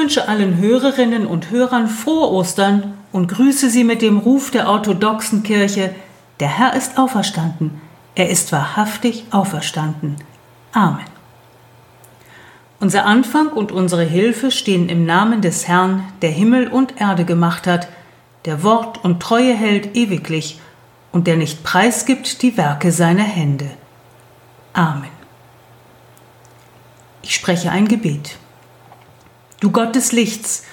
[0.00, 4.66] Ich wünsche allen Hörerinnen und Hörern frohe Ostern und grüße Sie mit dem Ruf der
[4.66, 5.94] orthodoxen Kirche,
[6.40, 7.82] der Herr ist auferstanden,
[8.14, 10.16] er ist wahrhaftig auferstanden.
[10.72, 11.04] Amen.
[12.80, 17.66] Unser Anfang und unsere Hilfe stehen im Namen des Herrn, der Himmel und Erde gemacht
[17.66, 17.86] hat,
[18.46, 20.58] der Wort und Treue hält ewiglich
[21.12, 23.70] und der nicht preisgibt die Werke seiner Hände.
[24.72, 25.10] Amen.
[27.20, 28.38] Ich spreche ein Gebet.
[29.60, 30.64] Du Gott des Lichts,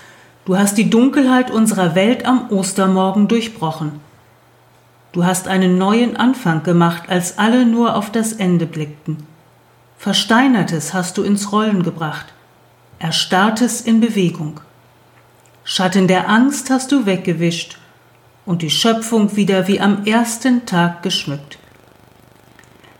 [0.45, 3.99] du hast die Dunkelheit unserer Welt am Ostermorgen durchbrochen.
[5.11, 9.17] Du hast einen neuen Anfang gemacht, als alle nur auf das Ende blickten.
[9.97, 12.27] Versteinertes hast du ins Rollen gebracht,
[12.99, 14.61] Erstarrtes in Bewegung.
[15.65, 17.77] Schatten der Angst hast du weggewischt
[18.45, 21.57] und die Schöpfung wieder wie am ersten Tag geschmückt.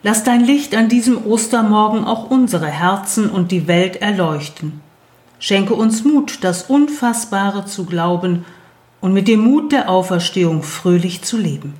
[0.04, 4.82] Lass dein Licht an diesem Ostermorgen auch unsere Herzen und die Welt erleuchten.
[5.40, 8.46] Schenke uns Mut, das Unfassbare zu glauben
[9.02, 11.76] und mit dem Mut der Auferstehung fröhlich zu leben.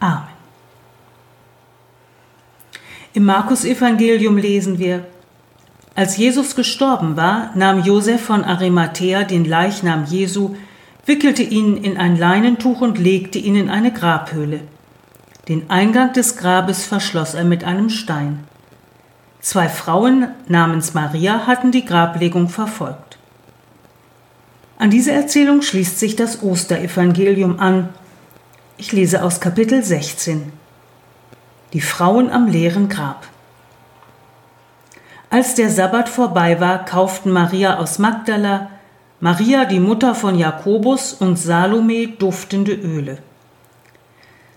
[0.00, 0.34] Amen.
[3.12, 5.06] Im Markus-Evangelium lesen wir,
[5.94, 10.56] als Jesus gestorben war, nahm Josef von Arimathea den Leichnam Jesu,
[11.06, 14.62] wickelte ihn in ein Leinentuch und legte ihn in eine Grabhöhle.
[15.48, 18.40] Den Eingang des Grabes verschloss er mit einem Stein.
[19.44, 23.18] Zwei Frauen namens Maria hatten die Grablegung verfolgt.
[24.78, 27.90] An diese Erzählung schließt sich das Osterevangelium an.
[28.78, 30.50] Ich lese aus Kapitel 16.
[31.74, 33.26] Die Frauen am leeren Grab.
[35.28, 38.70] Als der Sabbat vorbei war, kauften Maria aus Magdala,
[39.20, 43.18] Maria die Mutter von Jakobus und Salome duftende Öle.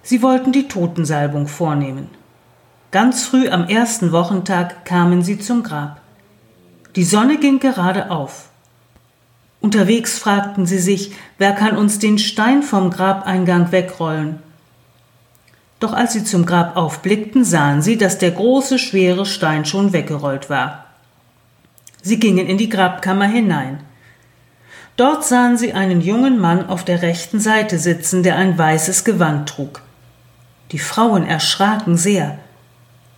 [0.01, 2.16] Sie wollten die Totensalbung vornehmen.
[2.91, 5.99] Ganz früh am ersten Wochentag kamen sie zum Grab.
[6.95, 8.49] Die Sonne ging gerade auf.
[9.59, 14.39] Unterwegs fragten sie sich, wer kann uns den Stein vom Grabeingang wegrollen?
[15.81, 20.49] Doch als sie zum Grab aufblickten, sahen sie, dass der große, schwere Stein schon weggerollt
[20.49, 20.85] war.
[22.01, 23.81] Sie gingen in die Grabkammer hinein.
[24.95, 29.49] Dort sahen sie einen jungen Mann auf der rechten Seite sitzen, der ein weißes Gewand
[29.49, 29.81] trug.
[30.71, 32.39] Die Frauen erschraken sehr,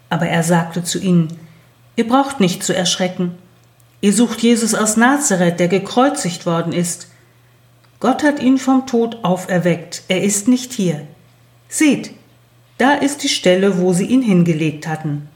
[0.10, 1.38] aber er sagte zu ihnen,
[1.96, 3.38] Ihr braucht nicht zu erschrecken.
[4.00, 7.08] Ihr sucht Jesus aus Nazareth, der gekreuzigt worden ist.
[8.00, 11.06] Gott hat ihn vom Tod auferweckt, er ist nicht hier.
[11.68, 12.12] Seht,
[12.78, 15.28] da ist die Stelle, wo sie ihn hingelegt hatten.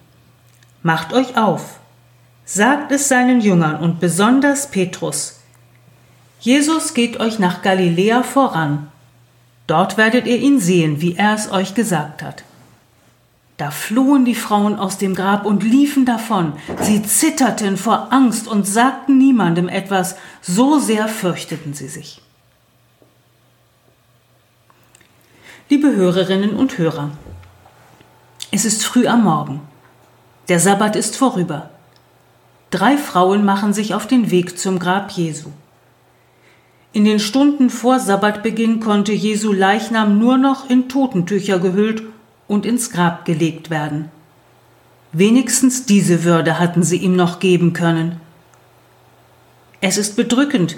[0.81, 1.79] Macht euch auf,
[2.45, 5.41] sagt es seinen Jüngern und besonders Petrus.
[6.39, 8.87] Jesus geht euch nach Galiläa voran.
[9.67, 12.43] Dort werdet ihr ihn sehen, wie er es euch gesagt hat.
[13.57, 16.53] Da flohen die Frauen aus dem Grab und liefen davon.
[16.81, 22.21] Sie zitterten vor Angst und sagten niemandem etwas, so sehr fürchteten sie sich.
[25.69, 27.11] Liebe Hörerinnen und Hörer,
[28.51, 29.61] es ist früh am Morgen.
[30.49, 31.69] Der Sabbat ist vorüber.
[32.69, 35.49] Drei Frauen machen sich auf den Weg zum Grab Jesu.
[36.91, 42.03] In den Stunden vor Sabbatbeginn konnte Jesu Leichnam nur noch in Totentücher gehüllt
[42.53, 44.09] und ins Grab gelegt werden.
[45.11, 48.21] Wenigstens diese Würde hatten sie ihm noch geben können.
[49.81, 50.77] Es ist bedrückend,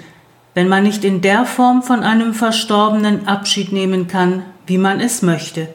[0.54, 5.22] wenn man nicht in der Form von einem Verstorbenen Abschied nehmen kann, wie man es
[5.22, 5.68] möchte.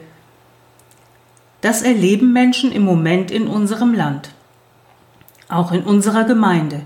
[1.60, 4.30] Das erleben Menschen im Moment in unserem Land,
[5.48, 6.80] auch in unserer Gemeinde.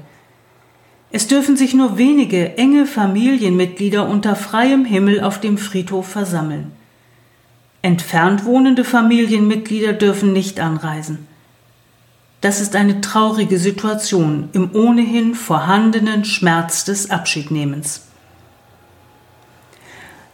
[1.11, 6.76] Es dürfen sich nur wenige enge Familienmitglieder unter freiem Himmel auf dem Friedhof versammeln.
[7.87, 11.29] Entfernt wohnende Familienmitglieder dürfen nicht anreisen.
[12.41, 18.09] Das ist eine traurige Situation im ohnehin vorhandenen Schmerz des Abschiednehmens.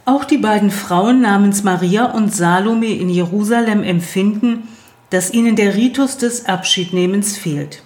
[0.06, 4.66] Auch die beiden Frauen namens Maria und Salome in Jerusalem empfinden,
[5.10, 7.82] dass ihnen der Ritus des Abschiednehmens fehlt.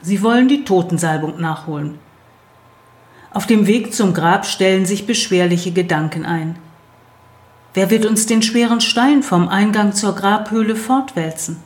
[0.00, 1.98] Sie wollen die Totensalbung nachholen.
[3.32, 6.56] Auf dem Weg zum Grab stellen sich beschwerliche Gedanken ein.
[7.74, 11.58] Wer wird uns den schweren Stein vom Eingang zur Grabhöhle fortwälzen?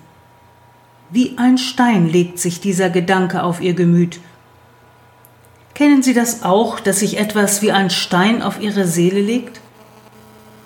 [1.10, 4.20] Wie ein Stein legt sich dieser Gedanke auf ihr Gemüt.
[5.74, 9.60] Kennen Sie das auch, dass sich etwas wie ein Stein auf Ihre Seele legt?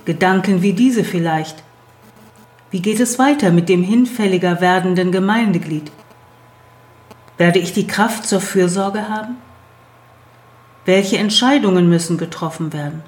[0.04, 1.62] Gedanken wie diese vielleicht.
[2.70, 5.90] Wie geht es weiter mit dem hinfälliger werdenden Gemeindeglied?
[7.38, 9.36] Werde ich die Kraft zur Fürsorge haben?
[10.84, 13.02] Welche Entscheidungen müssen getroffen werden?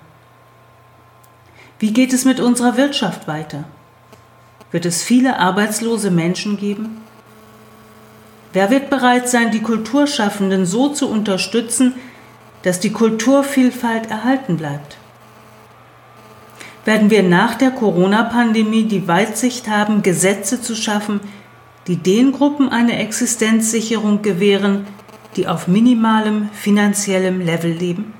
[1.78, 3.64] Wie geht es mit unserer Wirtschaft weiter?
[4.72, 6.98] Wird es viele arbeitslose Menschen geben?
[8.52, 11.94] Wer wird bereit sein, die Kulturschaffenden so zu unterstützen,
[12.62, 14.96] dass die Kulturvielfalt erhalten bleibt?
[16.84, 21.20] Werden wir nach der Corona-Pandemie die Weitsicht haben, Gesetze zu schaffen,
[21.86, 24.86] die den Gruppen eine Existenzsicherung gewähren,
[25.36, 28.17] die auf minimalem finanziellem Level leben?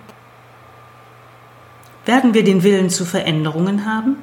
[2.09, 4.17] Werden wir den Willen zu Veränderungen haben?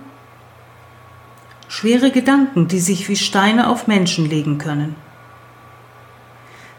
[1.67, 4.95] Schwere Gedanken, die sich wie Steine auf Menschen legen können.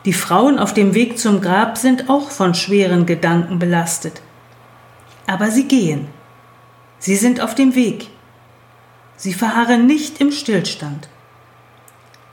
[0.05, 4.21] Die Frauen auf dem Weg zum Grab sind auch von schweren Gedanken belastet.
[5.29, 6.09] Aber sie gehen.
[6.99, 8.09] Sie sind auf dem Weg.
[9.17, 11.09] Sie verharren nicht im Stillstand.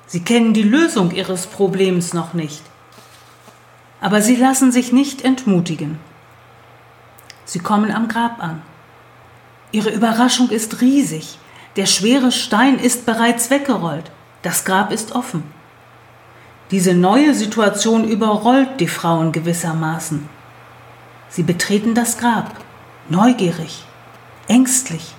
[0.08, 2.64] Sie kennen die Lösung ihres Problems noch nicht.
[4.02, 6.00] Aber sie lassen sich nicht entmutigen.
[7.46, 8.62] Sie kommen am Grab an.
[9.72, 11.40] Ihre Überraschung ist riesig.
[11.76, 14.12] Der schwere Stein ist bereits weggerollt.
[14.44, 15.44] Das Grab ist offen.
[16.72, 20.28] Diese neue Situation überrollt die Frauen gewissermaßen.
[21.30, 22.56] Sie betreten das Grab,
[23.10, 23.84] neugierig,
[24.48, 25.14] ängstlich.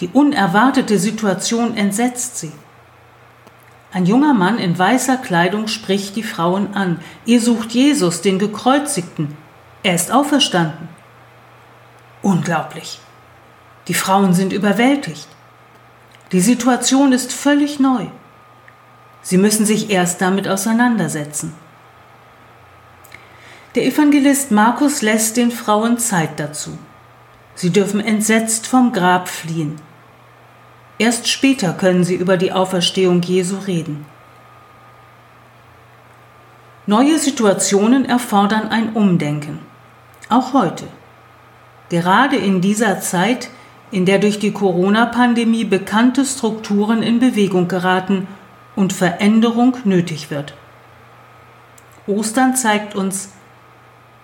[0.00, 2.52] Die unerwartete Situation entsetzt sie.
[3.92, 6.98] Ein junger Mann in weißer Kleidung spricht die Frauen an.
[7.24, 9.36] Ihr sucht Jesus, den Gekreuzigten.
[9.82, 10.88] Er ist auferstanden.
[12.22, 13.00] Unglaublich.
[13.88, 15.28] Die Frauen sind überwältigt.
[16.30, 18.06] Die Situation ist völlig neu.
[19.22, 21.52] Sie müssen sich erst damit auseinandersetzen.
[23.74, 26.78] Der Evangelist Markus lässt den Frauen Zeit dazu.
[27.54, 29.80] Sie dürfen entsetzt vom Grab fliehen.
[30.98, 34.06] Erst später können sie über die Auferstehung Jesu reden.
[36.86, 39.60] Neue Situationen erfordern ein Umdenken.
[40.28, 40.86] Auch heute.
[41.92, 43.50] Gerade in dieser Zeit,
[43.90, 48.28] in der durch die Corona-Pandemie bekannte Strukturen in Bewegung geraten
[48.74, 50.54] und Veränderung nötig wird.
[52.06, 53.34] Ostern zeigt uns,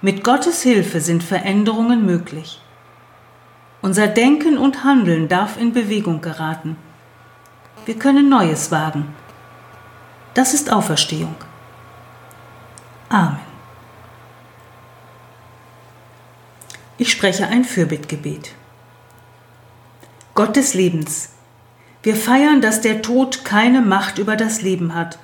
[0.01, 2.63] mit Gottes Hilfe sind Veränderungen möglich.
[3.83, 6.75] Unser Denken und Handeln darf in Bewegung geraten.
[7.85, 9.15] Wir können Neues wagen.
[10.33, 11.35] Das ist Auferstehung.
[13.11, 13.48] Amen.
[17.01, 18.51] Ich spreche ein Fürbittgebet.
[20.35, 21.31] Gott des Lebens,
[22.03, 25.19] wir feiern, dass der Tod keine Macht über das Leben hat.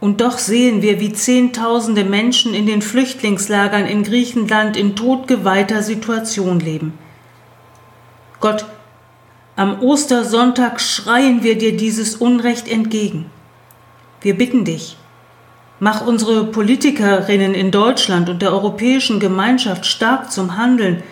[0.00, 6.60] Und doch sehen wir, wie Zehntausende Menschen in den Flüchtlingslagern in Griechenland in todgeweihter Situation
[6.60, 6.98] leben.
[8.40, 8.64] Gott,
[9.54, 13.30] am Ostersonntag schreien wir dir dieses Unrecht entgegen.
[14.22, 14.96] Wir bitten dich,
[15.78, 21.02] mach unsere Politikerinnen in Deutschland und der europäischen Gemeinschaft stark zum Handeln,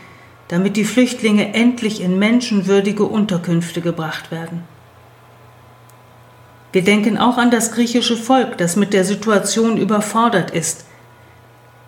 [0.48, 4.62] damit die Flüchtlinge endlich in menschenwürdige Unterkünfte gebracht werden.
[6.72, 10.86] Wir denken auch an das griechische Volk, das mit der Situation überfordert ist.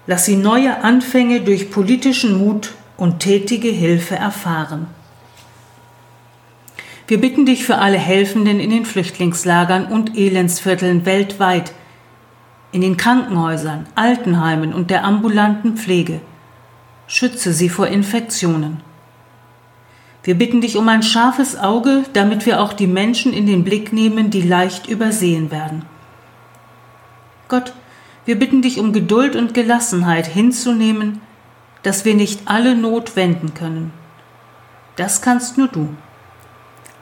[0.06, 4.86] Lass sie neue Anfänge durch politischen Mut und tätige Hilfe erfahren.
[7.08, 11.72] Wir bitten dich für alle Helfenden in den Flüchtlingslagern und Elendsvierteln weltweit,
[12.76, 16.20] in den Krankenhäusern, Altenheimen und der ambulanten Pflege.
[17.06, 18.82] Schütze sie vor Infektionen.
[20.22, 23.94] Wir bitten dich um ein scharfes Auge, damit wir auch die Menschen in den Blick
[23.94, 25.86] nehmen, die leicht übersehen werden.
[27.48, 27.72] Gott,
[28.26, 31.22] wir bitten dich um Geduld und Gelassenheit hinzunehmen,
[31.82, 33.90] dass wir nicht alle Not wenden können.
[34.96, 35.88] Das kannst nur du.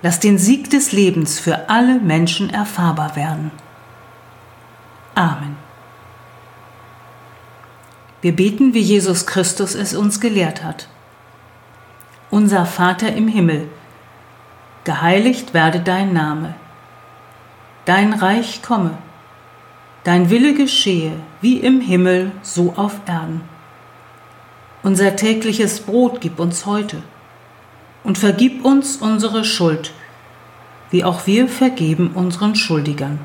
[0.03, 3.51] Lass den Sieg des Lebens für alle Menschen erfahrbar werden.
[5.17, 5.64] Amen.
[8.25, 10.89] Wir beten, wie Jesus Christus es uns gelehrt hat
[12.31, 13.69] unser Vater im Himmel,
[14.83, 16.55] geheiligt werde dein Name,
[17.85, 18.97] dein Reich komme,
[20.05, 21.13] dein Wille geschehe,
[21.43, 23.43] wie im Himmel, so auf Erden.
[24.83, 27.03] Unser tägliches Brot gib uns heute
[28.03, 29.93] und vergib uns unsere Schuld,
[30.91, 33.21] wie auch wir vergeben unseren Schuldigern.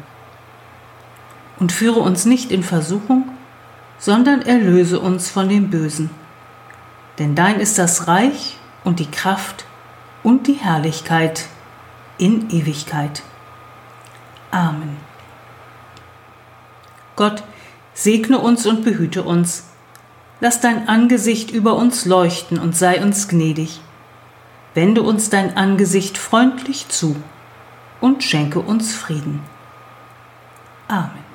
[1.58, 3.30] Und führe uns nicht in Versuchung,
[4.00, 6.10] sondern erlöse uns von dem Bösen.
[7.20, 9.66] Denn dein ist das Reich und die Kraft
[10.24, 11.46] und die Herrlichkeit
[12.18, 13.22] in Ewigkeit.
[14.52, 14.98] Amen.
[17.16, 17.44] Gott,
[17.94, 19.66] segne uns und behüte uns.
[20.40, 23.82] Lass dein Angesicht über uns leuchten und sei uns gnädig.
[24.74, 27.18] Wende uns dein Angesicht freundlich zu
[28.00, 29.42] und schenke uns Frieden.
[30.88, 31.29] Amen.